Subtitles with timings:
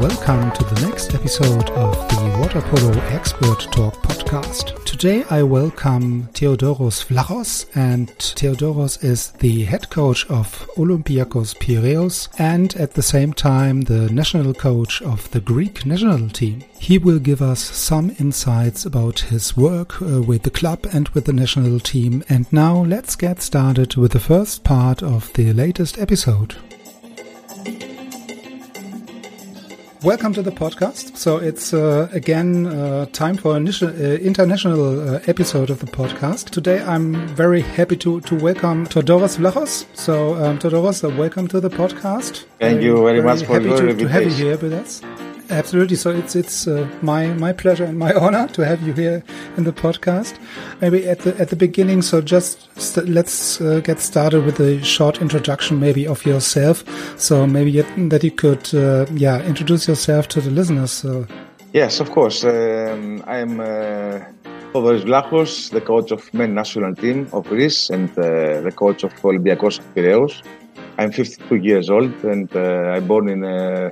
[0.00, 4.82] welcome to the next episode of the Water Polo Expert Talk podcast.
[4.86, 12.74] Today I welcome Theodoros Vlachos and Theodoros is the head coach of Olympiakos Piraeus and
[12.76, 16.64] at the same time the national coach of the Greek national team.
[16.78, 21.26] He will give us some insights about his work uh, with the club and with
[21.26, 22.24] the national team.
[22.30, 26.56] And now let's get started with the first part of the latest episode.
[30.02, 31.14] Welcome to the podcast.
[31.18, 33.86] So it's uh, again uh, time for an uh,
[34.22, 36.48] international uh, episode of the podcast.
[36.48, 39.84] Today I'm very happy to, to welcome Theodoros Vlachos.
[39.94, 42.46] So um, Theodoros, uh, welcome to the podcast.
[42.58, 44.08] Thank you very, very much for happy your to, invitation.
[44.08, 45.29] to have you here with us.
[45.50, 45.96] Absolutely.
[45.96, 49.22] So it's it's uh, my my pleasure and my honor to have you here
[49.56, 50.38] in the podcast.
[50.80, 52.02] Maybe at the at the beginning.
[52.02, 56.84] So just st let's uh, get started with a short introduction, maybe of yourself.
[57.18, 60.92] So maybe yet, that you could uh, yeah introduce yourself to the listeners.
[60.92, 61.26] So.
[61.72, 62.44] Yes, of course.
[62.44, 64.18] Um, I'm uh,
[64.72, 69.80] Vlachos, the coach of men national team of Greece and uh, the coach of Olympiakos
[69.94, 70.42] Piraeus.
[70.98, 73.90] I'm 52 years old and uh, I'm born in a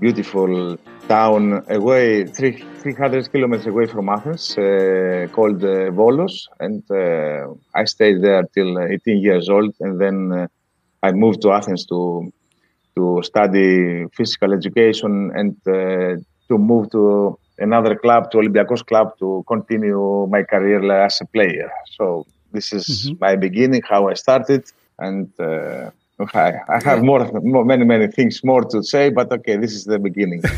[0.00, 0.76] beautiful
[1.16, 1.42] town
[1.78, 6.34] away, three, 300 kilometers away from Athens, uh, called uh, Volos.
[6.64, 9.72] And uh, I stayed there till 18 years old.
[9.80, 10.46] And then uh,
[11.02, 11.98] I moved to Athens to,
[12.96, 16.16] to study physical education and uh,
[16.48, 21.70] to move to another club, to Olympiakos club, to continue my career as a player.
[21.98, 22.04] So
[22.54, 23.18] this is Mhm.
[23.26, 24.62] my beginning, how I started.
[24.98, 25.90] And uh,
[26.34, 27.22] I, I have more,
[27.54, 30.42] more, many, many things more to say, but okay, this is the beginning.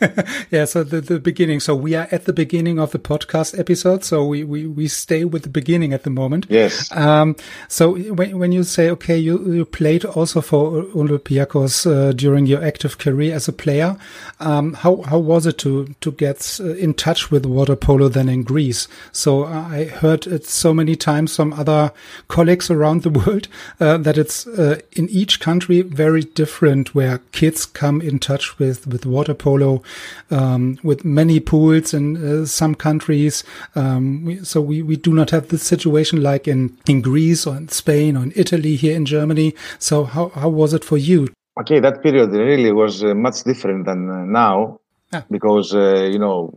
[0.50, 1.60] yeah, so the, the beginning.
[1.60, 4.04] So we are at the beginning of the podcast episode.
[4.04, 6.46] So we, we, we stay with the beginning at the moment.
[6.48, 6.90] yes.
[6.92, 7.36] Um,
[7.68, 12.64] so when, when you say, okay, you, you played also for Olympiacos uh, during your
[12.64, 13.96] active career as a player,
[14.40, 18.28] um, how, how was it to, to get uh, in touch with water polo then
[18.28, 18.88] in Greece?
[19.12, 21.92] So I heard it so many times from other
[22.28, 27.66] colleagues around the world uh, that it's uh, in each country very different where kids
[27.66, 29.82] come in touch with, with water polo,
[30.30, 33.44] um, with many pools in uh, some countries.
[33.74, 37.56] Um, we, so we, we do not have this situation like in, in Greece or
[37.56, 39.54] in Spain or in Italy here in Germany.
[39.78, 41.28] So how, how was it for you?
[41.60, 44.80] Okay, that period really was uh, much different than uh, now
[45.12, 45.24] Ah.
[45.30, 46.56] because, uh, you know,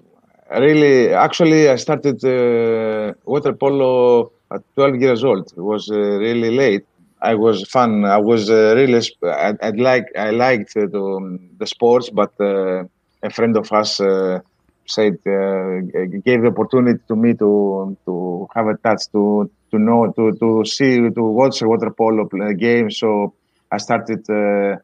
[0.51, 5.51] really, actually, I started uh, water polo at 12 years old.
[5.57, 6.85] It was uh, really late.
[7.19, 8.05] I was fun.
[8.05, 12.11] I was uh, really, sp- I, I like, I liked uh, the, um, the sports,
[12.11, 12.83] but uh,
[13.23, 14.39] a friend of us uh,
[14.85, 15.79] said, uh,
[16.25, 20.65] gave the opportunity to me to, to have a touch, to, to know, to, to
[20.65, 22.91] see, to watch a water polo play game.
[22.91, 23.33] So
[23.71, 24.77] I started, uh,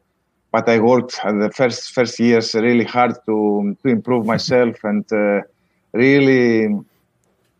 [0.50, 5.04] but I worked at the first first years really hard to to improve myself and
[5.12, 5.42] uh,
[5.92, 6.66] really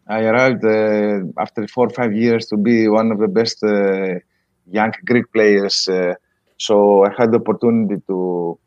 [0.09, 4.19] I arrived uh, after four or five years to be one of the best uh,
[4.69, 5.87] young Greek players.
[5.89, 6.15] Uh,
[6.57, 8.59] so I had the opportunity to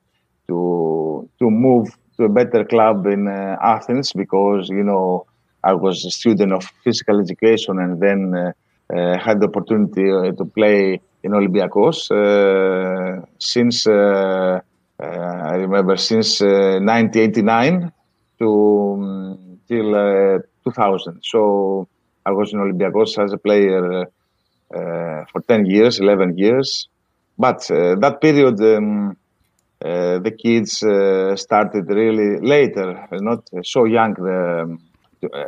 [0.47, 1.89] to to move
[2.23, 5.25] a better club in uh, Athens because you know
[5.63, 8.51] I was a student of physical education and then uh,
[8.93, 11.97] uh, had the opportunity uh, to play in Olympiacos
[13.39, 17.91] since I remember since uh, 1989
[18.39, 21.21] to um, till uh, 2000.
[21.23, 21.87] So
[22.25, 24.05] I was in Olympiacos as a player
[24.69, 26.87] for 10 years, 11 years.
[27.37, 29.17] But that period, um,
[29.83, 34.77] uh, the kids uh, started really later, not so young, the,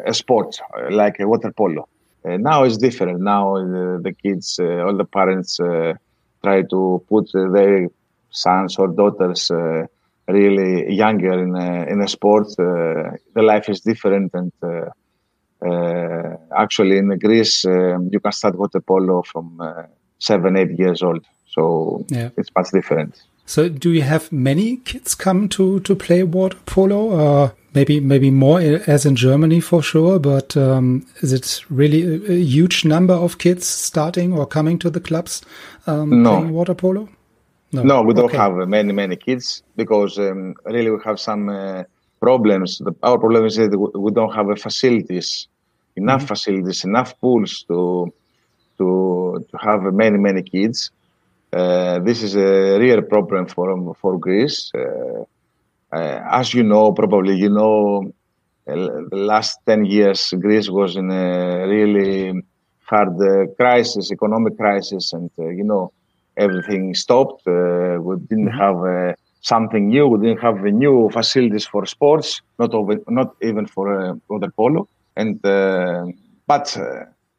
[0.05, 1.87] a sport uh, like a water polo.
[2.27, 3.19] Uh, now it's different.
[3.21, 5.93] Now uh, the kids, uh, all the parents uh,
[6.43, 7.87] try to put uh, their
[8.29, 9.85] sons or daughters uh,
[10.27, 12.47] really younger in a, in a sport.
[12.59, 14.89] Uh, the life is different, and uh,
[15.65, 19.83] uh, actually in Greece um, you can start water polo from uh,
[20.19, 21.23] seven, eight years old.
[21.47, 22.29] So Yeah.
[22.37, 23.15] it's much different.
[23.45, 27.11] So do you have many kids come to, to play water polo?
[27.11, 32.31] Or maybe, maybe more as in Germany for sure, but, um, is it really a,
[32.31, 35.41] a huge number of kids starting or coming to the clubs,
[35.85, 36.37] um, No.
[36.37, 37.09] playing water polo?
[37.71, 38.37] No, we don't Okay.
[38.37, 41.83] have uh, many, many kids because um, really we have some uh,
[42.21, 42.77] problems.
[42.77, 45.47] The, our problem is that we don't have uh, facilities
[45.95, 46.27] enough mm-hmm.
[46.27, 48.13] facilities, enough pools to
[48.77, 50.91] to to have many many kids.
[51.55, 54.71] Uh, this is a real problem for for Greece.
[54.75, 55.23] Uh,
[55.95, 58.11] uh, as you know, probably you know,
[58.65, 62.43] the last ten years Greece was in a really
[62.83, 65.93] hard uh, crisis, economic crisis, and uh, you know
[66.35, 67.47] everything stopped.
[67.47, 69.05] Uh, we didn't mm-hmm.
[69.07, 70.07] have something new.
[70.09, 74.89] We didn't have the new facilities for sports, not over, not even for water polo,
[75.15, 75.39] and
[76.47, 76.77] but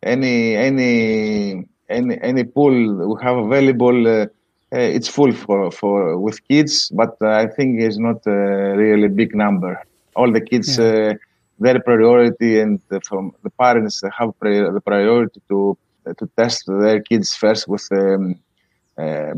[0.03, 2.77] any any any any pool
[3.11, 4.07] we have available.
[4.07, 4.27] Uh,
[4.73, 9.35] it's full for, for with kids, but uh, I think it's not a really big
[9.35, 9.81] number.
[10.17, 10.85] All the kids, yeah.
[10.85, 11.15] uh,
[11.61, 15.79] their priority, and from the parents have the priority to
[16.19, 18.35] to test their kids first with um,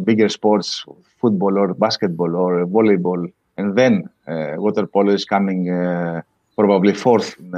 [0.04, 0.84] bigger sports,
[1.20, 5.66] football or basketball or volleyball, and then water polo is coming
[6.56, 7.54] probably fourth in,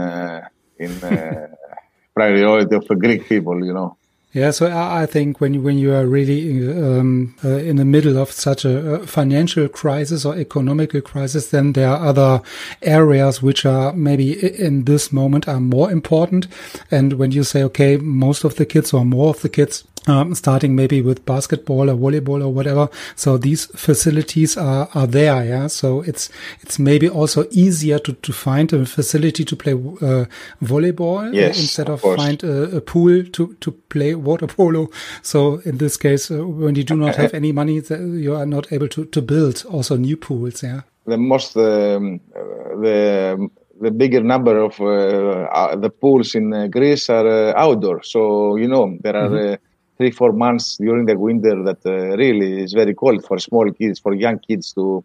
[0.78, 1.00] in
[2.14, 3.96] priority of the Greek people, you know.
[4.32, 8.16] Yeah, so I think when you, when you are really um, uh, in the middle
[8.16, 12.40] of such a financial crisis or economical crisis, then there are other
[12.80, 16.46] areas which are maybe in this moment are more important.
[16.92, 20.34] And when you say, okay, most of the kids or more of the kids um,
[20.34, 22.88] starting maybe with basketball or volleyball or whatever.
[23.16, 25.44] So these facilities are, are there.
[25.44, 25.66] Yeah.
[25.66, 26.30] So it's,
[26.60, 30.24] it's maybe also easier to, to find a facility to play, uh,
[30.62, 34.88] volleyball yes, instead of, of find a, a, pool to, to play water polo.
[35.22, 38.72] So in this case, uh, when you do not have any money, you are not
[38.72, 40.62] able to, to build also new pools.
[40.62, 40.82] Yeah.
[41.06, 43.50] The most, um, the,
[43.80, 48.02] the bigger number of uh, uh the pools in uh, Greece are uh, outdoor.
[48.02, 49.58] So, you know, there are, mm -hmm
[50.00, 53.96] three four months during the winter that uh, really is very cold for small kids
[54.04, 55.04] for young kids to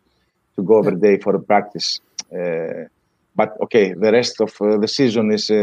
[0.55, 1.99] to go every day for practice
[2.39, 2.81] uh,
[3.39, 5.55] but okay the rest of uh, the season is uh,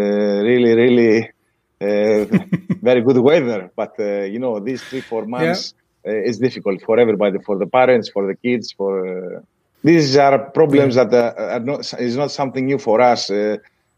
[0.50, 1.12] really really
[1.86, 2.22] uh,
[2.88, 5.62] very good weather but uh, you know these three four months
[6.04, 6.30] yeah.
[6.30, 8.92] is difficult for everybody for the parents for the kids for
[9.82, 11.04] these are problems yeah.
[11.04, 13.30] that are not is not something new for us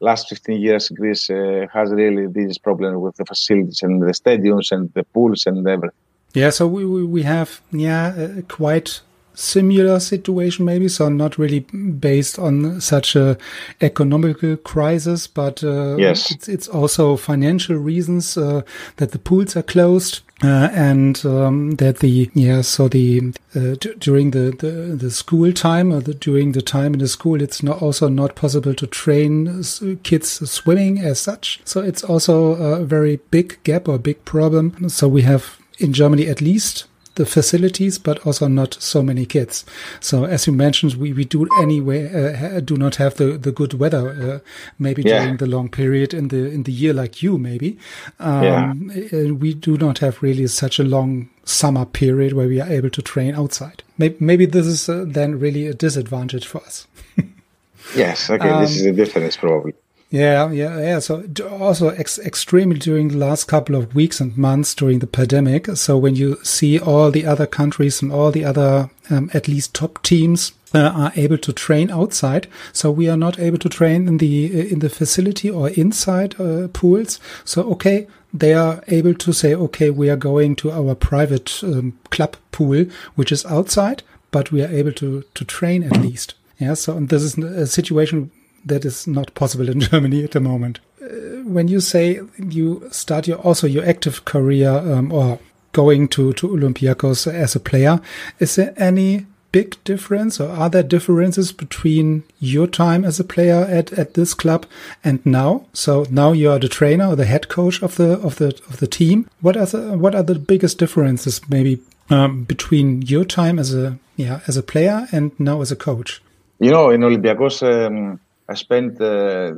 [0.01, 4.73] last 15 years, Greece uh, has really this problem with the facilities and the stadiums
[4.73, 5.97] and the pools and everything.
[6.35, 9.01] Yeah, so we we have yeah quite
[9.35, 13.37] similar situation maybe so not really based on such a
[13.81, 18.63] economical crisis but uh, yes it's, it's also financial reasons uh,
[18.97, 24.33] that the pools are closed uh, and um, that the yeah so the uh, during
[24.33, 27.81] the, the the school time or the, during the time in the school it's not
[27.81, 29.63] also not possible to train
[30.03, 31.61] kids swimming as such.
[31.65, 34.89] So it's also a very big gap or big problem.
[34.89, 39.65] So we have in Germany at least the facilities, but also not so many kids.
[40.01, 43.75] So as you mentioned, we, we do anyway uh, do not have the, the good
[43.75, 44.39] weather uh,
[44.79, 45.21] maybe yeah.
[45.21, 47.79] during the long period in the in the year like you maybe.
[48.19, 48.73] Um, yeah.
[49.13, 52.91] Uh, we do not have really such a long summer period where we are able
[52.91, 53.83] to train outside.
[53.99, 56.87] Maybe, maybe this is uh, then really a disadvantage for us.
[57.97, 59.75] yes, okay, um, this is a difference probably.
[60.15, 61.01] Yeah, yeah, yeah.
[61.01, 65.67] So also ex extremely during the last couple of weeks and months during the pandemic.
[65.77, 69.75] So when you see all the other countries and all the other, um, at least
[69.75, 72.47] top teams uh, are able to train outside.
[72.73, 76.69] So we are not able to train in the, in the facility or inside uh,
[76.69, 77.19] pools.
[77.45, 81.99] So, okay, they are able to say, okay, we are going to our private um,
[82.11, 82.87] club pool,
[83.17, 86.35] which is outside, but we are able to, to train at least.
[86.61, 86.75] Yeah.
[86.75, 88.31] So, and this is a situation
[88.65, 90.81] that is not possible in Germany at the moment.
[91.03, 95.39] Uh, when you say you start your also your active career um, or
[95.73, 98.01] going to to Olympiacos as a player,
[98.39, 103.61] is there any big difference or are there differences between your time as a player
[103.71, 104.67] at, at this club
[105.05, 105.65] and now?
[105.73, 108.79] So now you are the trainer or the head coach of the of the of
[108.79, 109.29] the team.
[109.41, 111.79] What are the what are the biggest differences maybe
[112.11, 116.21] um, between your time as a yeah as a player and now as a coach?
[116.59, 119.53] You know, in Olympiacos, um, I spent uh,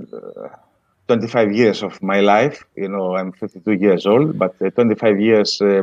[1.08, 2.64] 25 years of my life.
[2.76, 5.82] You know, I'm 52 years old, but uh, 25 years uh,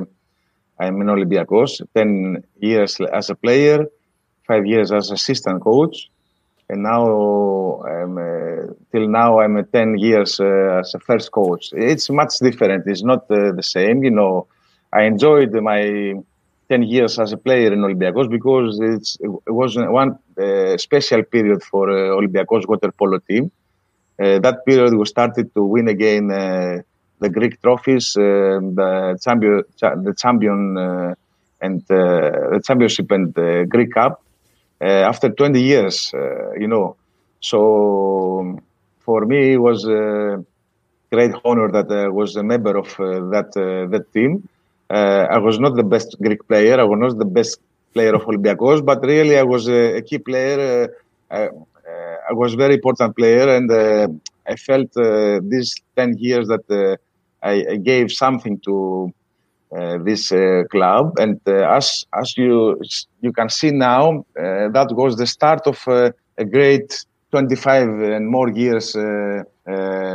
[0.79, 1.81] I'm in Olympiacos.
[1.95, 3.85] 10 years as a player,
[4.47, 6.09] five years as assistant coach,
[6.69, 11.69] and now I'm uh, till now I'm 10 years uh, as a first coach.
[11.73, 12.83] It's much different.
[12.87, 14.03] It's not uh, the same.
[14.03, 14.47] You know,
[14.93, 16.13] I enjoyed my
[16.69, 21.89] 10 years as a player in Olympiacos because it was one uh, special period for
[21.89, 23.51] uh, Olympiacos water polo team.
[24.21, 26.77] Uh, that period we started to win again uh,
[27.19, 31.15] the Greek trophies, uh, the champion, the champion, uh,
[31.61, 34.21] and the championship and the Greek Cup
[34.81, 36.11] after 20 years.
[36.59, 36.95] you know,
[37.39, 38.59] so
[38.99, 40.43] for me it was a
[41.11, 42.89] great honor that I was a member of
[43.31, 44.47] that that team.
[44.89, 46.79] I was not the best Greek player.
[46.79, 47.59] I was not the best
[47.93, 50.89] player of Olympiacos, but really I was a, key player.
[51.31, 51.47] Uh, uh,
[52.29, 54.07] I was very important player, and uh,
[54.47, 54.91] I felt
[55.43, 56.97] these ten years that
[57.41, 59.13] I, I, gave something to
[59.75, 61.13] uh, this uh, club.
[61.17, 62.79] And uh, as as you
[63.21, 68.95] you can see now, that was the start of a great 25 and more years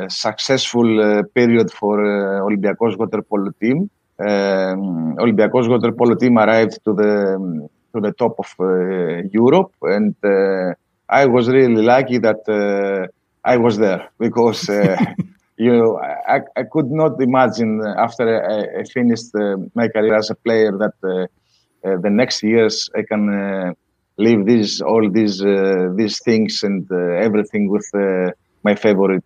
[0.09, 1.99] successful period for
[2.47, 3.91] Olympiacos water polo team.
[4.19, 8.51] Um, Olympiacos water polo team arrived to the to the top of
[9.33, 10.15] Europe, and
[11.09, 12.43] I was really lucky that
[13.45, 14.69] I was there because
[15.59, 20.31] you know, I, I could not imagine after I, I finished uh, my career as
[20.31, 21.27] a player that uh,
[21.87, 23.73] uh, the next years I can uh,
[24.17, 27.89] live these all these uh, these things and uh, everything with
[28.63, 29.25] my favorite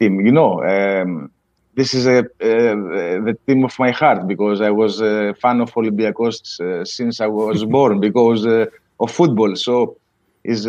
[0.00, 0.20] team.
[0.20, 1.30] You know, um,
[1.76, 6.86] this is a, the team of my heart because I was a fan of Olympiacos
[6.86, 9.54] since I was born because of football.
[9.56, 9.96] So
[10.44, 10.66] is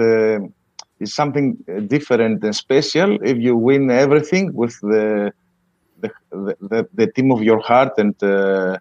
[1.00, 5.32] is something uh, different and special if you win everything with the
[6.00, 6.10] the,
[6.72, 8.78] the, the team of your heart and uh,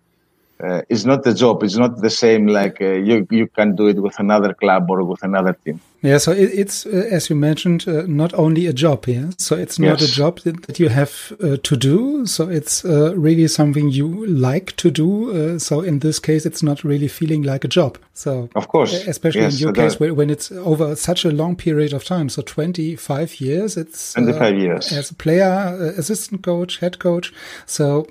[0.59, 1.63] uh, it's not a job.
[1.63, 5.05] It's not the same like uh, you you can do it with another club or
[5.05, 5.81] with another team.
[6.01, 9.07] Yeah, so it, it's uh, as you mentioned, uh, not only a job.
[9.07, 10.11] Yeah, so it's not yes.
[10.11, 12.25] a job that, that you have uh, to do.
[12.25, 15.59] So it's uh, really something you like to do.
[15.59, 17.99] so in this case, it's not really feeling like a job.
[18.15, 21.57] So of course, especially yes, in your case, when, when it's over such a long
[21.57, 23.77] period of time, so twenty five years.
[23.77, 27.35] It's twenty five years as a player, assistant coach, head coach.
[27.67, 28.07] So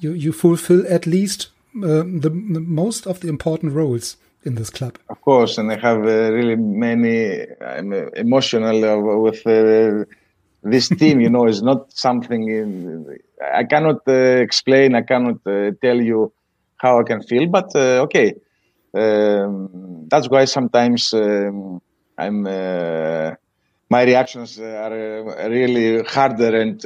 [0.00, 4.98] you you fulfill at least the, the, most of the important roles in this club.
[5.08, 7.46] Of course, and I have uh, really many.
[7.60, 10.04] I'm uh, emotional uh, with uh,
[10.62, 11.20] this team.
[11.20, 13.18] you know, it's not something in,
[13.54, 14.94] I cannot uh, explain.
[14.94, 15.44] I cannot
[15.82, 16.32] tell you
[16.76, 17.46] how I can feel.
[17.48, 18.34] But okay,
[18.94, 21.80] um, that's why sometimes um,
[22.16, 22.42] I'm.
[23.90, 24.92] my reactions are
[25.48, 26.78] really harder and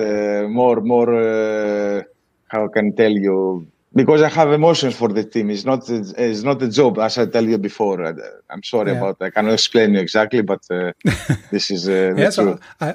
[0.53, 2.05] more, more.
[2.47, 3.72] how can I tell you?
[3.95, 5.51] Because I have emotions for the team.
[5.51, 8.05] It's not it's not a job, as I tell you before.
[8.05, 8.13] I,
[8.53, 8.99] am sorry yeah.
[8.99, 9.17] about.
[9.21, 10.93] I cannot explain you exactly, but uh,
[11.51, 12.31] this is uh, yeah.
[12.31, 12.95] So I,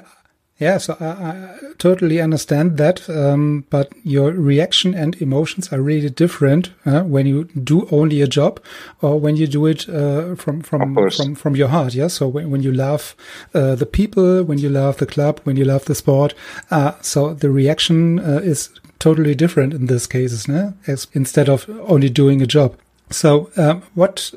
[0.58, 3.08] yeah, so I, I, totally understand that.
[3.08, 8.26] Um, but your reaction and emotions are really different uh, when you do only a
[8.26, 8.60] job
[9.00, 11.94] or when you do it uh, from from from from your heart.
[11.94, 12.08] Yeah.
[12.08, 13.14] So when, when you love
[13.54, 16.34] uh, the people, when you love the club, when you love the sport,
[16.72, 20.74] uh, so the reaction uh, is totally different in this cases, né?
[20.88, 22.76] As instead of only doing a job.
[23.10, 24.32] So, um, what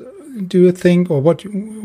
[0.46, 1.44] do you think, or what,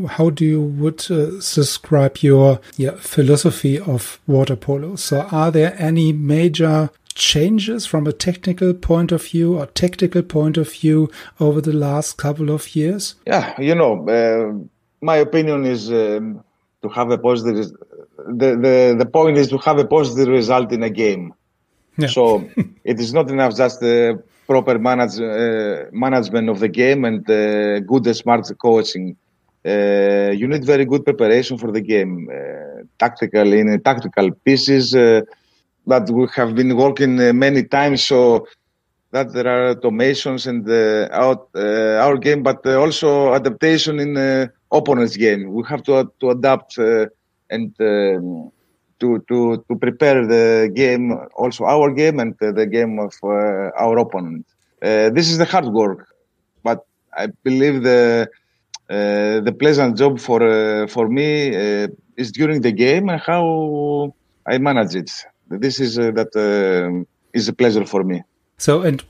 [0.09, 4.95] how do you would uh, describe your yeah, philosophy of water polo?
[4.95, 10.57] So, are there any major changes from a technical point of view or tactical point
[10.57, 13.15] of view over the last couple of years?
[13.25, 14.65] Yeah, you know, uh,
[15.01, 16.43] my opinion is um,
[16.81, 17.71] to have a positive.
[18.17, 21.33] The, the the point is to have a positive result in a game.
[21.97, 22.07] Yeah.
[22.07, 22.49] So
[22.83, 27.79] it is not enough just the proper manage, uh, management of the game and uh,
[27.81, 29.15] good smart coaching.
[29.65, 35.21] Uh, you need very good preparation for the game, uh, tactical in tactical pieces uh,
[35.85, 38.05] that we have been working uh, many times.
[38.05, 38.47] So
[39.11, 45.53] that there are automations the out, our game, but also adaptation in opponent's game.
[45.53, 46.77] We have to to adapt
[47.49, 48.51] and um,
[48.99, 53.27] to, to, to prepare the game, also our game and the game of uh,
[53.83, 54.45] our opponent.
[54.81, 56.07] Uh, this is the hard work,
[56.63, 56.85] but
[57.15, 58.29] I believe the
[58.89, 60.39] uh, the pleasant job for
[60.87, 61.29] for me
[62.15, 64.13] is during the game and how
[64.45, 65.11] I manage it.
[65.49, 66.31] This is that
[67.33, 68.23] is a pleasure for me.
[68.57, 69.03] So and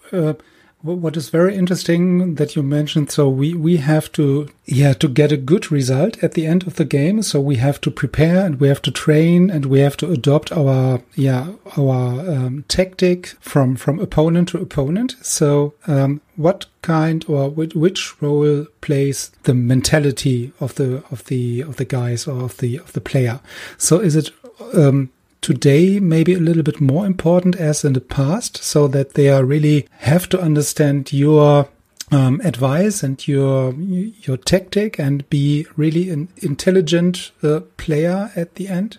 [0.81, 5.31] what is very interesting that you mentioned so we we have to yeah to get
[5.31, 8.59] a good result at the end of the game so we have to prepare and
[8.59, 13.75] we have to train and we have to adopt our yeah our um, tactic from
[13.75, 15.15] from opponent to opponent.
[15.21, 21.61] So um, what kind or which, which role plays the mentality of the of the
[21.61, 23.39] of the guys or of the of the player?
[23.77, 24.31] So is it
[24.73, 29.29] um, today maybe a little bit more important as in the past so that they
[29.29, 31.67] are really have to understand your
[32.11, 38.67] um, advice and your your tactic and be really an intelligent uh, player at the
[38.67, 38.97] end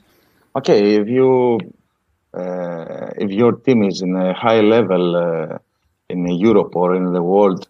[0.54, 1.58] okay if you
[2.34, 5.58] uh, if your team is in a high level uh,
[6.10, 7.66] in Europe or in the world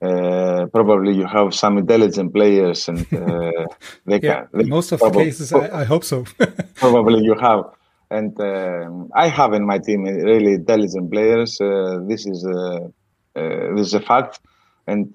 [0.00, 3.66] uh, probably you have some intelligent players and uh,
[4.06, 4.48] they yeah, can.
[4.52, 6.24] They most of the cases, I, I, hope so.
[6.76, 7.64] probably you have,
[8.10, 11.60] and uh, I have in my team really intelligent players.
[11.60, 12.88] Uh, this is uh,
[13.34, 14.40] this is a fact,
[14.86, 15.12] and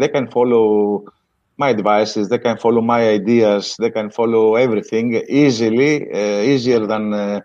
[0.00, 1.04] they can follow
[1.56, 2.28] my advices.
[2.28, 3.76] They can follow my ideas.
[3.78, 6.08] They can follow everything easily,
[6.52, 7.42] easier than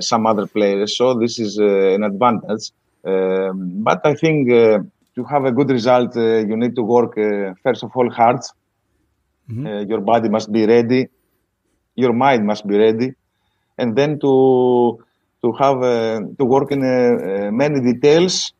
[0.00, 0.96] some other players.
[0.96, 2.72] So this is an advantage.
[3.06, 7.14] Um, but I think to have a good result, you need to work
[7.62, 8.40] first of all hard.
[9.48, 9.90] Mm-hmm.
[9.90, 11.06] your body must be ready.
[11.94, 13.14] Your mind must be ready
[13.78, 14.98] and then to
[15.42, 18.52] to have uh, to work in uh, many details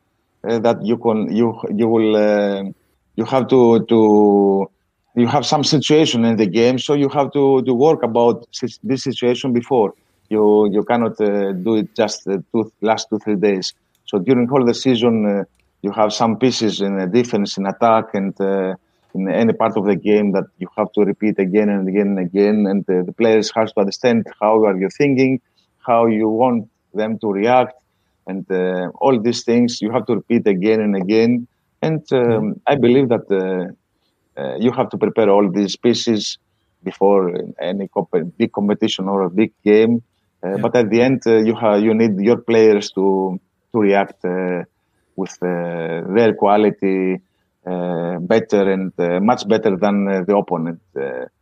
[0.49, 2.75] uh, that you can you you will
[3.17, 4.69] you have to to
[5.17, 8.47] you have some situation in the game, so you have to, to work about
[8.83, 9.95] this situation before.
[10.29, 13.73] You you cannot uh, do it just two, last two three days.
[14.07, 15.45] So during all the season, uh,
[15.83, 18.75] you have some pieces in defense, in attack, and uh,
[19.15, 22.19] in any part of the game that you have to repeat again and again and
[22.19, 22.67] again.
[22.67, 25.41] And the, the players have to understand how are you thinking,
[25.87, 27.75] how you want them to react,
[28.27, 31.47] and uh, all these things you have to repeat again and again.
[31.83, 32.61] And um.
[32.67, 36.39] I believe that uh, uh, you have to prepare all these pieces
[36.83, 40.03] before any comp- big competition or a big game.
[40.43, 40.57] Uh, yeah.
[40.63, 43.39] But at the end, uh, you have you need your players to
[43.73, 44.63] to react uh,
[45.17, 47.21] with their quality
[47.65, 50.81] better and uh, much better than uh, the opponent.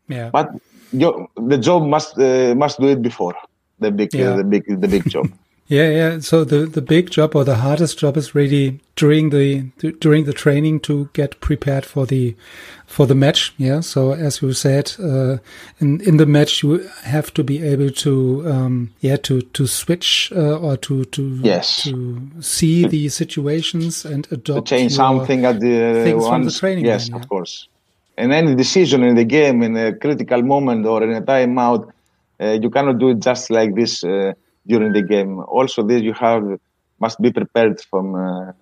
[0.09, 0.31] yeah.
[0.31, 0.51] But
[0.93, 3.35] you, the job must must do it before
[3.79, 4.37] the big yeah.
[4.37, 5.27] the big the big job.
[5.73, 6.19] Yeah, yeah.
[6.21, 9.63] So the the big job or the hardest job is really during the
[10.01, 12.37] during the training to get prepared for the
[12.87, 13.55] for the match.
[13.57, 13.81] Yeah.
[13.81, 15.39] So as you said, uh,
[15.81, 18.13] in in the match you have to be able to
[18.53, 21.85] um, yeah to to switch uh, or to to yes.
[21.85, 26.85] to see the situations and adopt to change something at the things from the training.
[26.85, 27.69] Yes, game, of course.
[28.19, 31.91] And any decision in the game in a critical moment or in a timeout,
[32.39, 34.35] uh, you cannot do it just like this uh,
[34.67, 35.41] during the game.
[35.41, 36.59] Also, this you have
[37.01, 38.53] must be prepared from uh,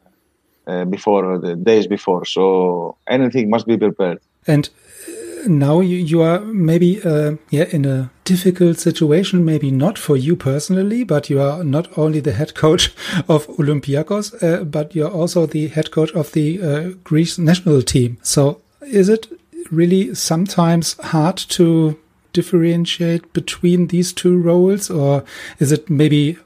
[0.67, 2.25] uh, before the days before.
[2.25, 4.21] So anything must be prepared.
[4.47, 9.45] And uh, now you, you are maybe uh, yeah in a difficult situation.
[9.45, 12.93] Maybe not for you personally, but you are not only the head coach
[13.29, 18.19] of Olympiacos, uh, but you're also the head coach of the uh, Greece national team.
[18.23, 19.27] So is it
[19.71, 21.97] really sometimes hard to
[22.33, 25.25] differentiate between these two roles, or
[25.59, 26.39] is it maybe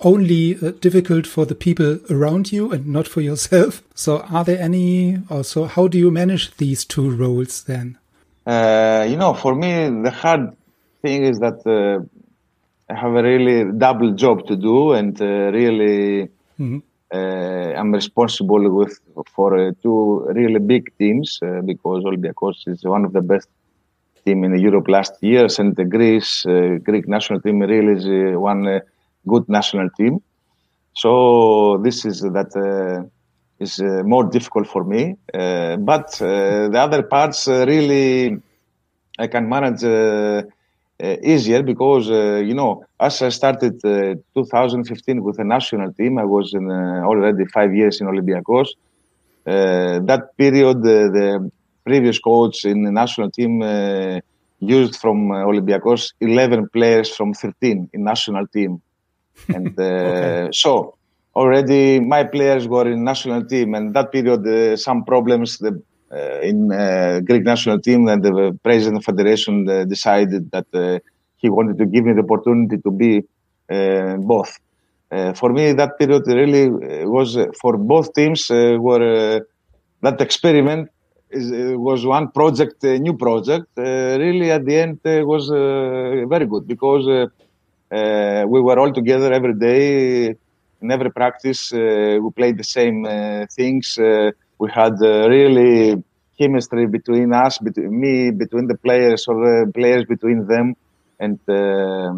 [0.00, 3.82] only uh, difficult for the people around you and not for yourself?
[3.98, 7.98] So, are there any, also, how do you manage these two roles then?
[8.46, 10.56] Uh, you know, for me, the hard
[11.02, 12.04] thing is that uh,
[12.88, 16.80] I have a really double job to do, and uh, really, mm -hmm.
[17.78, 18.94] I'm responsible with
[19.34, 23.48] for uh, two really big teams because Olympiacos is one of the best
[24.24, 28.38] team in Europe last years, and the Greece uh, Greek national team really is uh,
[28.38, 28.80] one uh,
[29.26, 30.20] good national team.
[30.94, 32.50] So this is that
[33.60, 35.16] is more difficult for me.
[35.32, 38.36] but the other parts really
[39.18, 39.84] I can manage.
[41.00, 46.18] Uh, easier because uh, you know as I started uh, 2015 with the national team,
[46.18, 48.66] I was in, already five years in Olympiacos.
[49.44, 51.48] that period, the
[51.88, 54.20] previous coach in the national team uh,
[54.76, 58.82] used from uh, Olympiacos 11 players from 13 in national team.
[59.56, 60.48] And uh, okay.
[60.52, 60.70] so
[61.34, 65.72] already my players were in national team and that period uh, some problems the,
[66.12, 69.54] uh, in uh, Greek national team and the president of the federation
[69.88, 70.68] decided that
[71.36, 73.12] he wanted to give me the opportunity to be
[74.32, 74.52] both.
[75.40, 76.64] for me, that period really
[77.16, 78.42] was for both teams
[78.86, 79.06] were
[80.02, 80.84] that experiment
[81.34, 83.66] uh, was one project, a new project.
[83.76, 87.06] Uh, really, at the end, uh, was very good because
[87.90, 90.34] we were all together every day
[90.80, 91.72] in every practice.
[91.72, 93.06] we played the same
[93.56, 93.98] things.
[94.58, 96.02] we had really
[96.38, 99.34] chemistry between us, between me, between the players, or
[99.66, 100.76] the players between them,
[101.18, 102.14] and uh,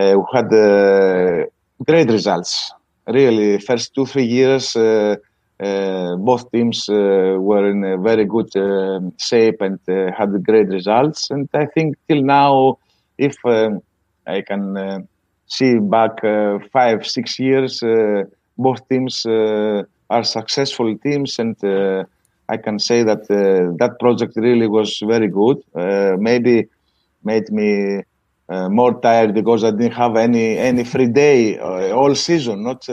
[0.00, 1.44] uh, we had uh,
[1.84, 2.72] great results.
[3.06, 5.16] Really, first two three years, uh,
[5.58, 9.78] both teams uh, were in a very good uh, shape and
[10.16, 11.30] had great results.
[11.30, 12.78] And I think till now,
[13.18, 13.80] if um,
[14.26, 15.06] I can
[15.46, 16.20] see back
[16.72, 17.82] five, six years,
[18.56, 21.56] both teams are successful teams and
[22.48, 25.62] I can say that uh, that project really was very good.
[25.74, 26.66] Uh, maybe
[27.24, 28.02] made me
[28.48, 32.86] uh, more tired because I didn't have any any free day all season, not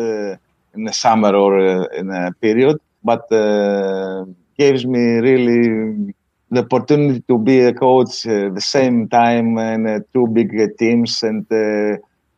[0.75, 4.25] in the summer or uh, in a period, but uh,
[4.57, 6.13] gives me really
[6.49, 11.47] the opportunity to be a coach uh, the same time in two big teams and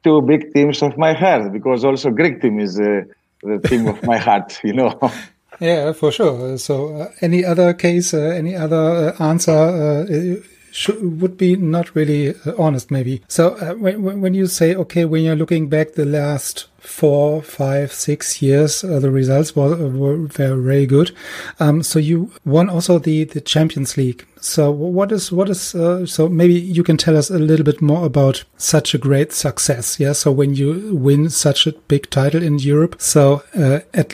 [0.04, 3.02] two big teams of my heart because also Greek team is uh,
[3.42, 4.60] the team of my heart.
[4.64, 5.00] You know.
[5.60, 6.58] Yeah, for sure.
[6.58, 10.42] So, uh, any other case, uh, any other uh, answer uh,
[10.72, 13.22] should, would be not really uh, honest, maybe.
[13.28, 17.94] So, uh, when when you say okay, when you're looking back the last four, five,
[17.94, 21.12] six years, uh, the results were, were very, very good.
[21.60, 24.26] Um, so you won also the, the Champions League.
[24.42, 27.82] So what is, what is, uh, so maybe you can tell us a little bit
[27.82, 29.98] more about such a great success.
[29.98, 30.12] Yeah.
[30.12, 33.02] So when you win such a big title in Europe.
[33.02, 34.14] So, uh, at,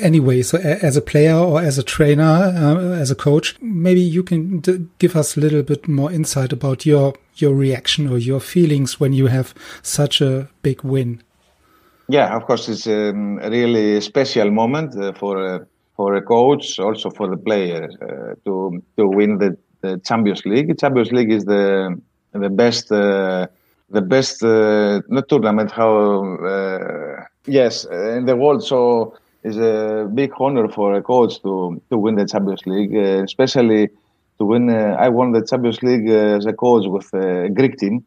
[0.00, 4.22] anyway, so as a player or as a trainer, uh, as a coach, maybe you
[4.22, 9.00] can give us a little bit more insight about your, your reaction or your feelings
[9.00, 11.20] when you have such a big win.
[12.08, 15.58] Yeah, of course, it's um, a really special moment uh, for uh,
[15.96, 20.78] for a coach, also for the player uh, to to win the, the, Champions League.
[20.78, 21.98] Champions League is the
[22.32, 26.24] the best the best not tournament how
[27.46, 28.62] yes in the world.
[28.62, 33.88] So it's a big honor for a coach to to win the Champions League, especially
[34.38, 34.68] to win.
[34.68, 38.04] I won the Champions League as a coach with a Greek team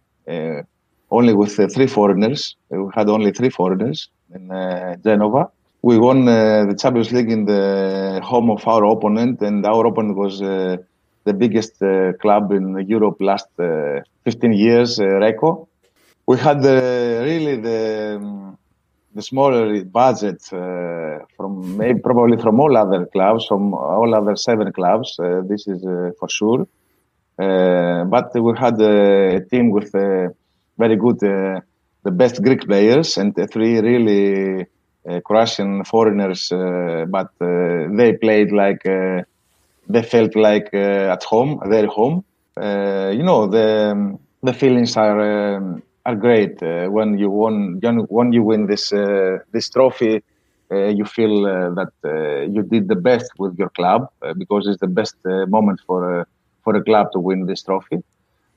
[1.10, 2.56] only with uh, three foreigners.
[2.70, 5.52] We had only three foreigners in uh, Genova.
[5.82, 10.18] We won uh, the Champions League in the home of our opponent, and our opponent
[10.18, 10.78] was uh,
[11.24, 15.68] the biggest uh, club in Europe last uh, 15 years, Recco.
[16.26, 18.58] We had really the um,
[19.16, 25.18] the smaller budget from maybe probably from all other clubs, from all other seven clubs.
[25.48, 25.82] this is
[26.20, 26.68] for sure.
[27.38, 29.92] but we had a team with
[30.78, 31.60] very good, uh,
[32.04, 34.66] the best Greek players, and three really
[35.10, 36.52] uh, Croatian foreigners.
[36.52, 38.82] Uh, but they played like
[39.90, 42.24] they felt like at home, their home.
[42.58, 48.68] you know, the the feelings are um, are great when you won when you win
[48.68, 48.90] this
[49.54, 50.22] this trophy.
[50.74, 54.80] Uh, you feel uh, that uh, you did the best with your club because it's
[54.82, 55.16] the best
[55.48, 56.28] moment for
[56.64, 57.98] for a club to win this trophy.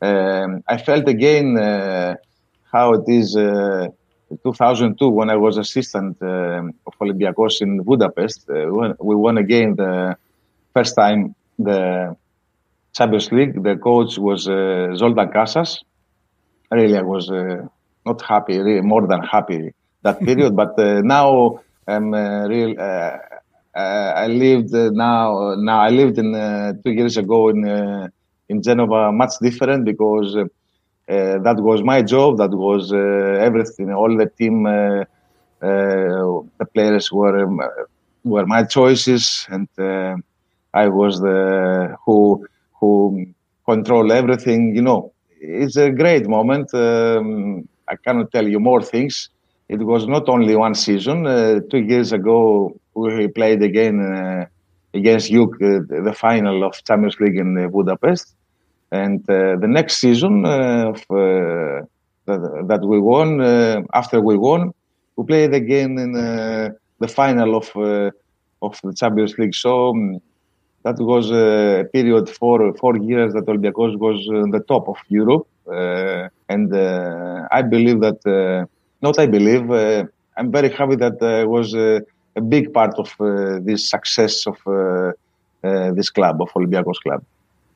[0.02, 2.14] Um, I felt again uh,
[2.72, 3.88] how it is uh,
[4.44, 8.48] 2002 when I was assistant uh, of Olympiacos in Budapest.
[8.48, 10.16] Uh, we won again the
[10.74, 12.16] first time the
[12.94, 13.62] Champions League.
[13.62, 15.78] The coach was uh, Zoltan Kasas.
[16.70, 17.66] Really, I was uh,
[18.06, 20.56] not happy, really more than happy that period.
[20.56, 22.74] but now I'm real.
[23.74, 25.54] I lived now.
[25.56, 26.32] Now I lived in
[26.84, 28.10] two years ago in
[28.50, 30.44] in Genova much different because uh,
[31.46, 32.38] that was my job.
[32.38, 33.92] That was uh, everything.
[33.92, 35.04] All the team, uh,
[35.60, 37.60] the players were um,
[38.24, 39.68] were my choices, and
[40.74, 42.46] I was the who
[42.78, 43.26] who
[43.66, 44.74] control everything.
[44.76, 46.72] You know, it's a great moment.
[46.74, 49.30] Um, I cannot tell you more things.
[49.68, 51.26] It was not only one season.
[51.26, 54.46] Uh, two years ago, we played again uh,
[54.94, 58.34] against Jug, uh, the final of Champions League in Budapest.
[58.92, 61.86] And uh, the next season uh, of, uh,
[62.26, 63.40] that, that, we won,
[63.94, 64.72] after we won,
[65.16, 67.70] we played again in the final of
[68.62, 69.54] of the Champions League.
[69.54, 70.20] So um,
[70.82, 75.46] that was a period for four years that Olympiacos was on the top of Europe,
[75.66, 78.20] uh, and uh, I believe that.
[78.26, 78.66] Uh,
[79.02, 79.70] not I believe.
[80.36, 82.02] I'm very happy that I was a
[82.48, 83.08] big part of
[83.64, 84.58] this success of
[85.96, 87.24] this club, of Olympiacos club.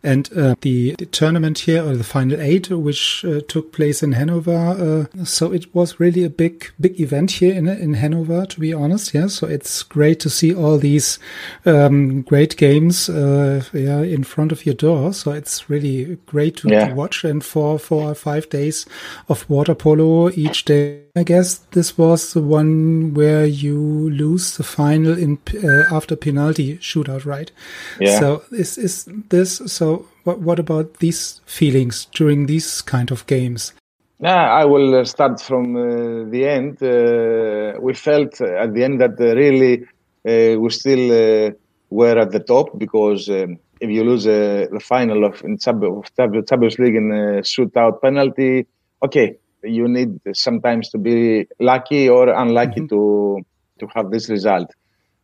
[0.05, 4.13] And uh, the, the, tournament here, or the final eight, which uh, took place in
[4.13, 8.45] Hanover, uh, so it was really a big, big event here in in Hanover.
[8.45, 9.29] To be honest, yeah.
[9.29, 11.19] So it's great to see all these
[11.65, 15.15] um, great games, uh, yeah, in front of your door.
[15.15, 16.89] So it's really great to, yeah.
[16.89, 17.25] to watch.
[17.25, 18.87] And for four or five days
[19.29, 21.04] of water polo each day.
[21.17, 26.79] I guess this was the one where you lose the final in uh, after penalty
[26.79, 27.53] shootout, right?
[28.01, 28.19] Yeah.
[28.19, 30.07] So is is this so?
[30.25, 33.73] What what about these feelings during these kind of games?
[34.19, 36.83] Yeah, I will uh, start from uh, the end.
[36.83, 39.83] Uh, we felt at the end that uh, really
[40.27, 41.55] uh, we still
[41.91, 46.97] were at the top because um, if you lose the final of in Champions League
[46.97, 48.67] in a shootout penalty,
[49.01, 52.95] okay, you need sometimes to be lucky or unlucky mm-hmm.
[52.95, 53.41] to
[53.81, 54.71] to have this result.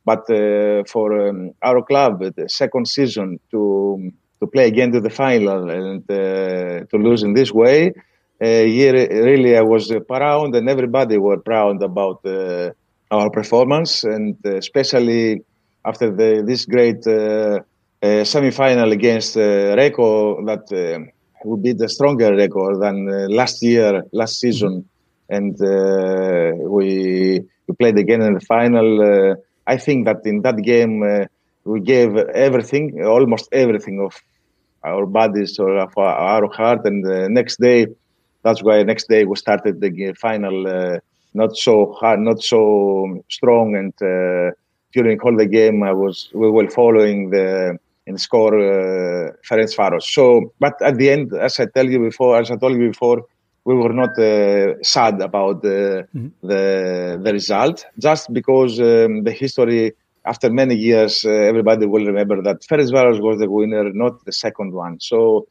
[0.05, 5.11] But uh, for um, our club, the second season to to play again to the
[5.11, 7.93] final and uh, to lose in this way,
[8.41, 12.71] uh, here really I was proud, and everybody were proud about uh,
[13.11, 15.43] our performance, and especially
[15.85, 17.61] after the, this great uh,
[18.03, 20.65] uh, semi-final against Recco that
[21.45, 24.85] would be the stronger record than uh, last year, last season.
[25.29, 28.89] and uh, we we played again in the final.
[29.01, 29.35] Uh,
[29.67, 31.25] I think that in that game uh,
[31.65, 34.13] we gave everything, almost everything of
[34.85, 36.81] our bodies or of our, our heart.
[36.85, 37.87] And the next day,
[38.43, 40.99] that's why next day we started the final uh,
[41.35, 43.77] not so hard, not so strong.
[43.77, 44.53] And uh,
[44.93, 50.03] during all the game, I was we were following the and score uh, Ferencvaros.
[50.03, 53.25] So, but at the end, as I tell you before, as I told you before,
[53.65, 56.29] we were not uh, sad about the, mm-hmm.
[56.47, 59.93] the the result, just because um, the history
[60.25, 64.73] after many years, uh, everybody will remember that Ferencvaros was the winner, not the second
[64.73, 65.01] one.
[65.01, 65.47] So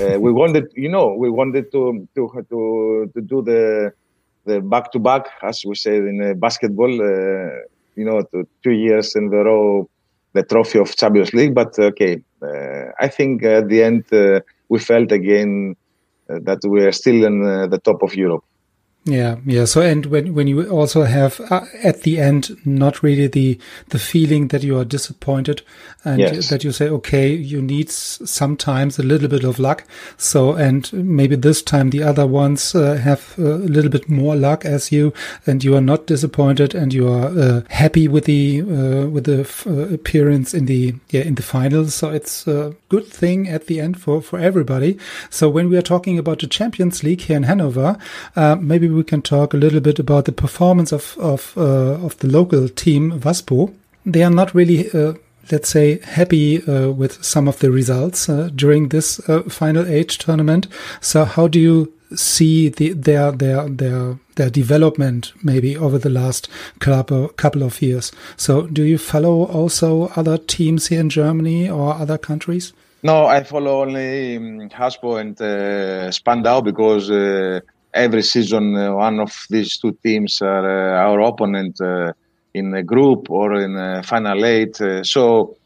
[0.00, 3.92] uh, we wanted, you know, we wanted to to to to do the
[4.44, 6.92] the back to back, as we say in uh, basketball.
[7.00, 7.60] Uh,
[7.96, 9.88] you know, to, two years in a row,
[10.34, 11.54] the trophy of Champions League.
[11.54, 15.76] But okay, uh, I think at the end uh, we felt again
[16.28, 18.44] that we are still in the top of Europe.
[19.06, 19.66] Yeah, yeah.
[19.66, 23.58] So, and when when you also have uh, at the end not really the
[23.90, 25.60] the feeling that you are disappointed,
[26.06, 26.48] and yes.
[26.48, 29.84] that you say, okay, you need sometimes a little bit of luck.
[30.16, 34.64] So, and maybe this time the other ones uh, have a little bit more luck
[34.64, 35.12] as you,
[35.46, 39.46] and you are not disappointed, and you are uh, happy with the uh, with the
[39.66, 41.94] uh, appearance in the yeah in the finals.
[41.94, 44.98] So it's a good thing at the end for for everybody.
[45.28, 47.98] So when we are talking about the Champions League here in Hanover,
[48.34, 52.18] uh, maybe we can talk a little bit about the performance of of uh, of
[52.18, 53.74] the local team Waspo.
[54.06, 54.90] They are not really.
[54.90, 55.14] Uh,
[55.50, 60.08] let's say happy uh, with some of the results uh, during this uh, final eight
[60.08, 60.66] tournament.
[61.00, 66.48] So how do you see the, their their their their development maybe over the last
[66.78, 68.12] couple couple of years?
[68.36, 72.72] So do you follow also other teams here in Germany or other countries?
[73.02, 77.10] No, I follow only um, Waspo and uh, Spandau because
[77.94, 82.12] every season uh, one of these two teams are uh, our opponent uh,
[82.52, 84.76] in a group or in a final eight.
[85.02, 85.56] so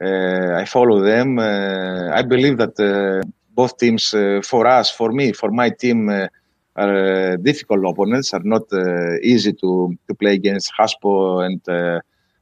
[0.00, 1.38] I follow them.
[1.38, 2.76] I believe that
[3.54, 4.10] both teams,
[4.44, 6.10] for us, for me, for my team,
[6.76, 8.34] are difficult opponents.
[8.34, 8.66] Are not
[9.22, 11.62] easy to to play against Waspo and.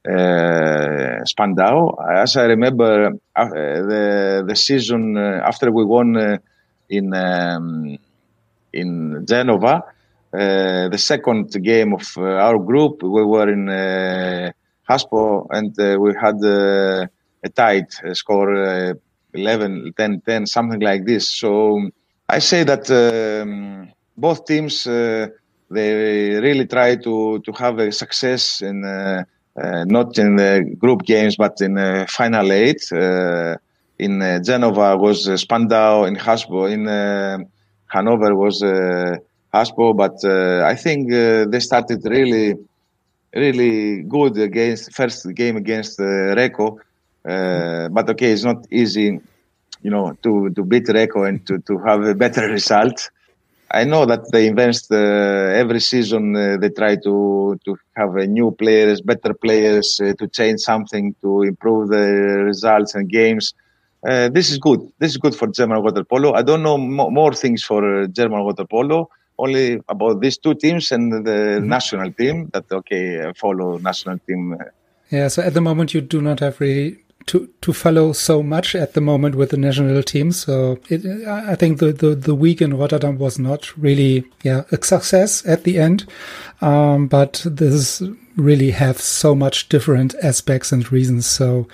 [0.07, 1.95] Uh, Spandau.
[2.15, 6.39] As I remember, uh, the the season uh, after we won
[6.91, 7.97] in um,
[8.75, 9.83] in Genova.
[10.33, 14.51] Uh, the second game of uh, our group, we were in uh,
[14.89, 17.09] Waspo and we had a
[17.55, 18.97] tight score
[19.33, 21.31] 11, 10, 10, something like this.
[21.31, 21.89] So
[22.29, 24.87] I say that um, both teams
[25.71, 29.25] they really try to to have a success in uh,
[29.61, 32.83] uh, not in the group games but in the final eight.
[32.93, 33.57] Uh,
[33.97, 36.89] in Genova was Spandau, in Waspo, in
[37.89, 39.17] Hanover was uh,
[39.55, 42.55] Waspo, but uh, I think uh, they started really,
[43.35, 46.79] really good against first game against uh, Recco.
[47.29, 49.19] Uh, but okay, it's not easy,
[49.83, 53.11] you know, to to beat Recco and to, to have a better result.
[53.71, 54.97] I know that they invest uh,
[55.63, 56.37] every season.
[56.37, 61.43] Uh, they try to to have uh, new players, better players, to change something to
[61.43, 62.07] improve the
[62.51, 63.55] results and games.
[64.07, 64.81] Uh, this is good.
[64.99, 66.35] This is good for German water polo.
[66.35, 69.09] I don't know mo- more things for uh, German water polo.
[69.39, 71.69] Only about these two teams and the mm-hmm.
[71.69, 72.51] national team.
[72.53, 74.57] That okay, follow national team.
[75.11, 75.29] Yeah.
[75.29, 78.93] So at the moment, you do not have really to to follow so much at
[78.95, 80.33] the moment with the national team.
[80.33, 84.85] So it, I think the, the the week in Rotterdam was not really yeah a
[84.85, 86.07] success at the end,
[86.61, 88.03] um, but this
[88.37, 91.27] really have so much different aspects and reasons.
[91.27, 91.69] So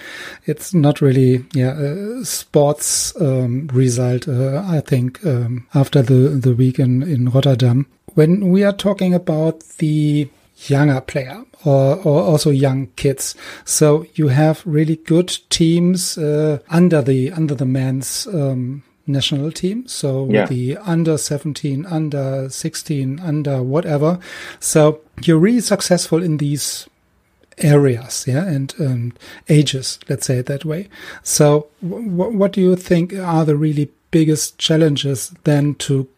[0.46, 4.28] it's not really yeah a sports um, result.
[4.28, 9.14] Uh, I think um, after the the week in in Rotterdam, when we are talking
[9.14, 10.28] about the
[10.68, 13.34] younger player or, or also young kids.
[13.64, 19.86] So you have really good teams uh, under the under the men's um, national team.
[19.86, 20.46] So yeah.
[20.46, 24.18] the under 17, under 16, under whatever.
[24.58, 26.88] So you're really successful in these
[27.58, 29.12] areas, yeah, and um,
[29.48, 30.88] ages, let's say it that way.
[31.22, 36.08] So what do you think are the really biggest challenges then to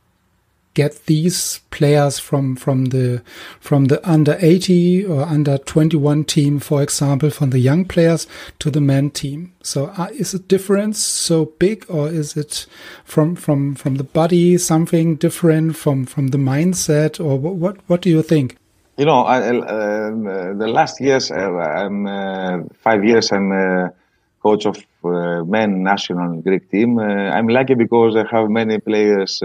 [0.74, 3.22] get these players from from the
[3.60, 8.26] from the under 80 or under 21 team for example from the young players
[8.58, 9.52] to the men team.
[9.62, 12.66] So uh, is the difference so big or is it
[13.04, 18.02] from from from the body something different from from the mindset or what what, what
[18.02, 18.56] do you think?
[18.96, 20.10] You know I, uh,
[20.54, 23.88] the last years uh, i'm uh, five years i'm uh,
[24.42, 26.98] coach of uh, men national greek team.
[26.98, 29.40] I'm lucky because i have many players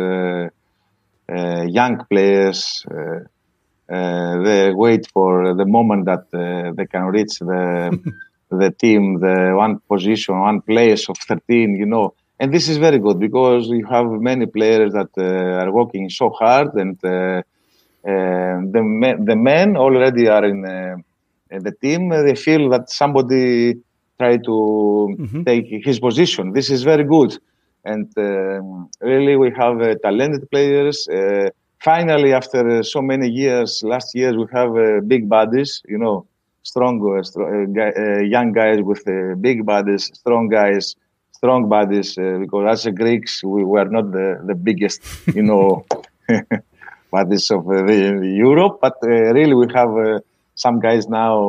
[1.30, 2.86] young players.
[2.90, 3.20] Uh,
[3.90, 6.26] uh, they wait for the moment that
[6.76, 8.14] they can reach the
[8.50, 11.76] the team, the one position, one place of 13.
[11.76, 16.10] You know, and this is very good because you have many players that are working
[16.10, 16.98] so hard and.
[18.76, 20.62] the men, the men already are in
[21.50, 22.08] the team.
[22.10, 23.76] They feel that somebody
[24.18, 25.44] try to mm-hmm.
[25.44, 26.54] take his position.
[26.54, 27.38] This is very good.
[27.88, 31.08] And um, really, we have uh, talented players.
[31.08, 35.98] Uh, finally, after uh, so many years, last year, we have uh, big bodies, you
[35.98, 36.28] know,
[36.64, 39.04] strong, uh, young guys with
[39.40, 40.96] big bodies, strong guys,
[41.32, 42.16] strong bodies.
[42.16, 45.00] because as Greeks, we were not the, the biggest,
[45.34, 45.86] you know,
[47.12, 48.80] bodies of the, Europe.
[48.82, 50.22] But really, we have
[50.56, 51.40] some guys now,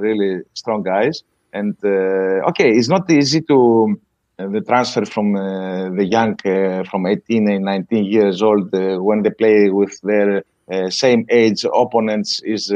[0.00, 1.22] really strong guys.
[1.52, 4.00] And okay, it's not easy to
[4.48, 9.30] the transfer from uh, the young, uh, from 18 and 19 years old, when they
[9.30, 10.42] play with their
[10.90, 12.72] same age opponents, is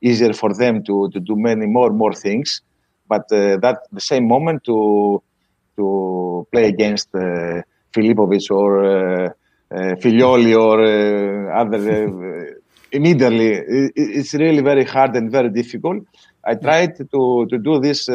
[0.00, 2.62] easier for them to, to do many more more things.
[3.08, 5.22] But that the same moment to
[5.76, 7.62] to play against uh,
[7.94, 9.30] Filipovic or uh,
[9.70, 12.54] uh, Filioli or uh, other uh,
[12.92, 13.52] immediately.
[13.52, 16.04] It, it's really very hard and very difficult.
[16.44, 18.08] I tried to, to do this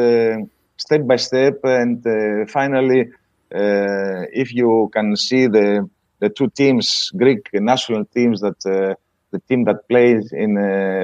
[0.76, 3.02] step by step, and uh, finally,
[3.54, 5.88] uh, if you can see the
[6.20, 8.94] the two teams, Greek national teams, that uh,
[9.30, 10.56] the team that played in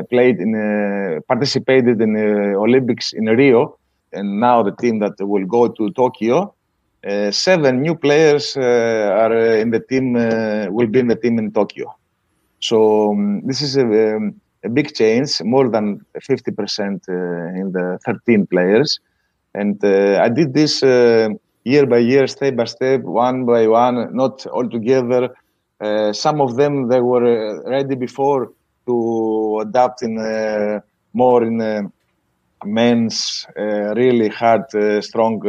[0.08, 3.78] played in participated in the Olympics in Rio,
[4.12, 6.54] and now the team that will go to Tokyo.
[7.02, 11.38] Uh, seven new players uh, are in the team uh, will be in the team
[11.38, 11.96] in Tokyo.
[12.60, 17.08] So um, this is a, um, a, big change, more than 50%
[17.58, 19.00] in the 13 players.
[19.54, 21.28] And uh, I did this uh,
[21.64, 25.34] year by year, step by step, one by one, not all together.
[25.80, 28.52] Uh, some of them they were ready before
[28.86, 30.82] to adapt in
[31.12, 31.82] more in a
[32.64, 34.64] men's really hard,
[35.02, 35.40] strong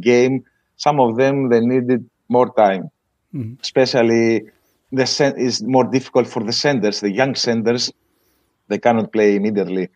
[0.00, 0.44] game.
[0.76, 2.90] Some of them they needed more time,
[3.34, 3.54] mm-hmm.
[3.62, 4.42] especially
[4.92, 7.92] the sen- is more difficult for the senders, the young senders.
[8.68, 9.88] They cannot play immediately.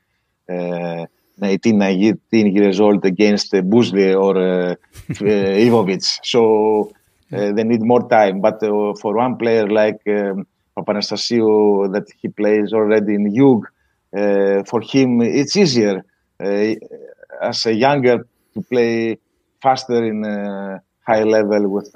[1.40, 4.74] Uh, 18, 19 years old against uh, or uh, uh
[5.10, 6.18] Ivovic.
[6.22, 6.92] So
[7.32, 8.40] uh, they need more time.
[8.40, 13.66] But uh, for one player like um, Papanastasiou, that he plays already in Jug,
[14.14, 16.04] uh, for him it's easier
[16.38, 19.18] as a younger to play
[19.62, 21.92] faster in a high level with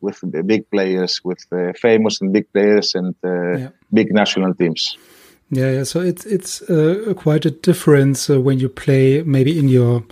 [0.00, 1.44] with big players, with
[1.76, 3.68] famous and big players and yeah.
[3.92, 4.98] big national teams.
[5.50, 5.84] Yeah, yeah.
[5.84, 10.04] So it's it's uh, quite a difference uh, when you play maybe in your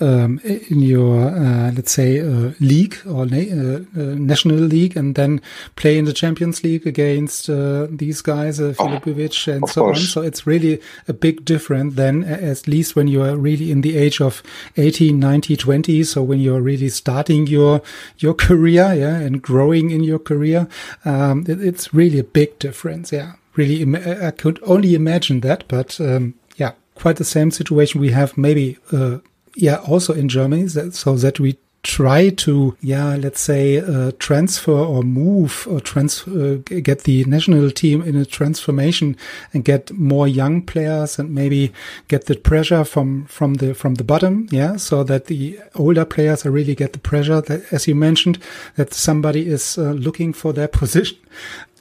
[0.00, 5.14] um, in your uh, let's say uh, league or na uh, uh, national league, and
[5.14, 5.40] then
[5.76, 10.00] play in the Champions League against these guys, uh, Filipovic oh, and so course.
[10.00, 10.06] on.
[10.06, 13.96] So it's really a big difference than at least when you are really in the
[13.96, 14.42] age of
[14.76, 16.02] 18, 19, 20.
[16.02, 17.80] So when you're really starting your
[18.18, 20.66] your career, yeah, and growing in your career,
[21.04, 23.12] um, it, it's really a big difference.
[23.12, 28.10] Yeah really, I could only imagine that, but um, yeah, quite the same situation we
[28.10, 29.18] have maybe, uh,
[29.56, 35.02] yeah, also in Germany, so that we try to, yeah, let's say, uh, transfer or
[35.02, 39.16] move or transfer, uh, get the national team in a transformation
[39.54, 41.72] and get more young players and maybe
[42.08, 44.46] get the pressure from, from the, from the bottom.
[44.50, 44.76] Yeah.
[44.76, 48.38] So that the older players are really get the pressure that, as you mentioned,
[48.76, 51.16] that somebody is uh, looking for their position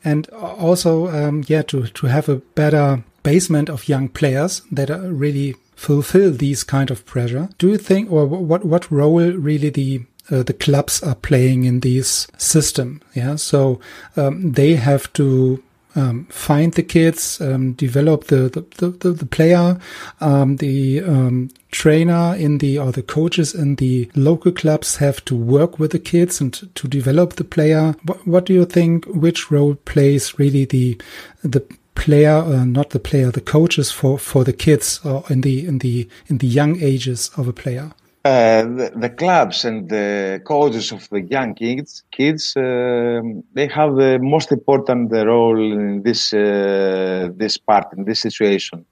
[0.04, 5.12] and also um, yeah to to have a better basement of young players that are
[5.12, 7.50] really fulfill these kind of pressure.
[7.58, 11.80] Do you think or what what role really the uh, the clubs are playing in
[11.80, 13.02] this system?
[13.14, 13.80] Yeah so
[14.16, 15.64] um, they have to
[16.00, 19.78] um, find the kids, um, develop the the, the, the player,
[20.22, 25.36] um, the um, trainer in the or the coaches in the local clubs have to
[25.36, 27.96] work with the kids and to develop the player.
[28.04, 29.06] What, what do you think?
[29.06, 31.00] Which role plays really the
[31.44, 31.62] the
[31.96, 35.80] player, uh, not the player, the coaches for for the kids or in the in
[35.80, 37.92] the in the young ages of a player?
[38.26, 43.22] Uh, the, the, clubs and the coaches of the young kids, kids uh,
[43.54, 48.86] they have the most important role in this uh, this part in this situation.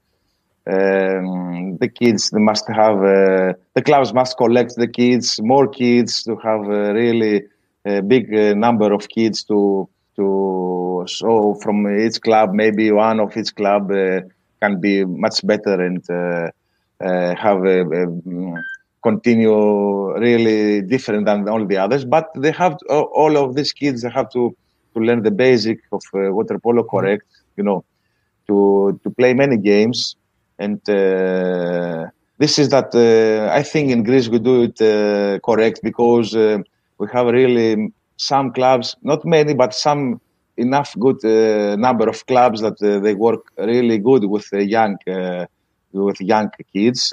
[0.66, 6.22] Um, the kids they must have uh, the clubs must collect the kids, more kids
[6.22, 7.42] to have a really
[8.06, 13.54] big uh, number of kids to to so from each club maybe one of each
[13.54, 13.90] club
[14.62, 16.02] can be much better and
[17.38, 18.06] have a, a
[19.02, 22.04] continue really different than all the others.
[22.04, 24.56] But they have to, all of these kids they have to
[24.94, 27.24] to learn the basic of uh, water polo correct.
[27.56, 27.84] You know,
[28.48, 30.16] to to play many games,
[30.58, 32.06] and uh,
[32.38, 36.58] this is that uh, I think in Greece we do it uh, correct because uh,
[36.98, 40.20] we have really some clubs, not many, but some
[40.56, 44.96] enough good uh, number of clubs that uh, they work really good with young
[45.92, 47.12] with young kids.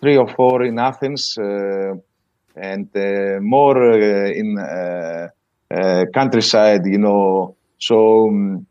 [0.00, 1.36] Three or four in Athens,
[2.56, 2.88] and
[3.42, 3.92] more
[4.30, 4.56] in
[6.14, 6.86] countryside.
[6.86, 8.28] You know, so.
[8.28, 8.66] Um,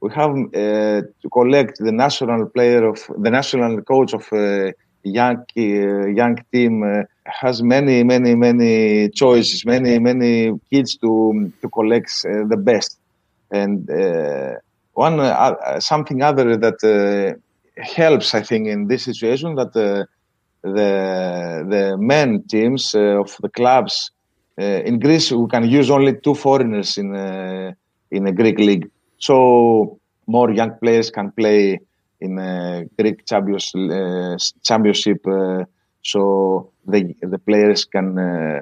[0.00, 4.72] we have uh, to collect the national player of the national coach of uh,
[5.02, 11.68] young uh, young team uh, has many many many choices many many kids to to
[11.68, 12.98] collect uh, the best
[13.50, 14.54] and uh,
[14.94, 15.18] one
[15.80, 16.78] something other that
[17.76, 19.72] helps i think in this situation that
[20.62, 24.10] the the men teams of the clubs
[24.58, 27.14] in Greece we can use only two foreigners in
[28.10, 31.78] in a Greek league so more young players can play
[32.20, 35.64] in a Greek champions, uh, championship, uh,
[36.02, 38.60] so the the players can uh,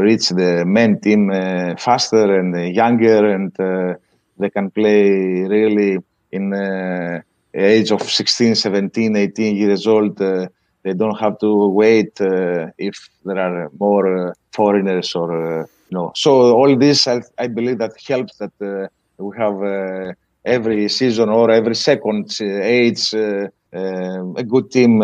[0.00, 3.94] reach the men team uh, faster and younger, and uh,
[4.38, 5.10] they can play
[5.56, 5.98] really
[6.32, 7.22] in the
[7.54, 10.20] age of 16, 17, 18 years old.
[10.84, 15.96] They don't have to wait uh, if there are more uh, foreigners or uh, you
[15.96, 16.12] know.
[16.14, 18.52] So all this, I, I believe, that helps that
[19.18, 20.14] we have
[20.44, 25.02] every season or every second uh, age uh, uh, a good team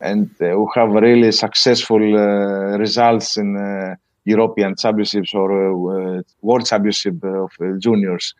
[0.00, 8.34] and we have really successful results in European championships or World Championship of juniors.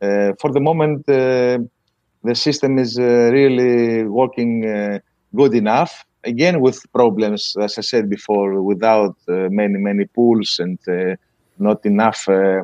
[0.00, 5.00] for the moment, the system is really working
[5.34, 10.78] good enough again with problems as i said before without uh, many many pools and
[10.88, 11.14] uh,
[11.58, 12.62] not enough uh,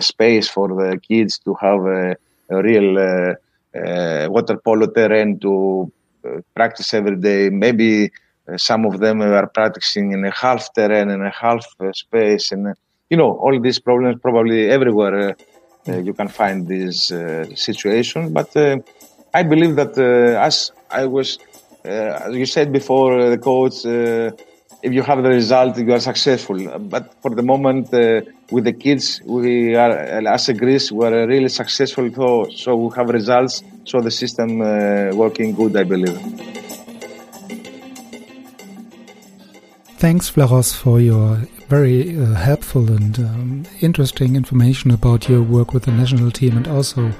[0.00, 2.16] space for the kids to have a
[2.50, 3.34] real uh,
[3.78, 5.90] uh, water polo terrain to
[6.24, 7.50] uh, practice every day.
[7.50, 8.10] Maybe
[8.56, 12.74] some of them are practicing in a half terrain and a half space, and
[13.08, 15.36] you know all these problems probably everywhere.
[15.86, 17.12] you can find this
[17.54, 18.50] situation, but
[19.32, 21.38] I believe that as I was,
[21.84, 23.84] as you said before, the coach
[24.82, 26.78] if you have the result, you are successful.
[26.78, 31.26] But for the moment, uh, with the kids, we are, as a Greece, we are
[31.26, 32.10] really successful.
[32.14, 33.62] So, so we have results.
[33.84, 36.18] So the system uh, working good, I believe.
[39.98, 41.38] Thanks, Vlachos, for your
[41.70, 46.66] very uh, helpful and um, interesting information about your work with the national team and
[46.66, 47.12] also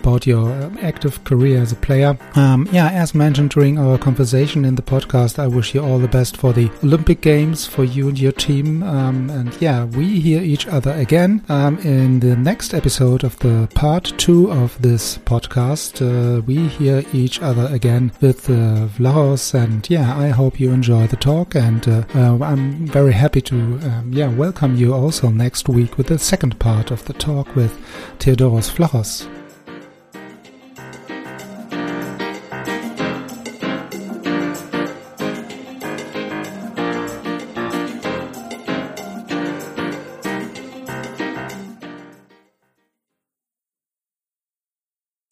[0.00, 2.16] about your uh, active career as a player.
[2.34, 6.08] Um, yeah, as mentioned during our conversation in the podcast, I wish you all the
[6.08, 8.82] best for the Olympic Games for you and your team.
[8.82, 13.68] Um, and yeah, we hear each other again um, in the next episode of the
[13.74, 16.00] part two of this podcast.
[16.00, 21.06] Uh, we hear each other again with uh, Vlachos, and yeah, I hope you enjoy
[21.08, 21.54] the talk.
[21.54, 25.98] And uh, uh, I'm very happy to uh, um, yeah, welcome you also next week
[25.98, 27.72] with the second part of the talk with
[28.18, 29.37] Theodoros Vlachos.